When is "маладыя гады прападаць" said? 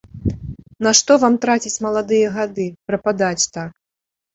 1.85-3.41